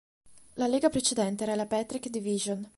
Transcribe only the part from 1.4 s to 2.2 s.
era la Patrick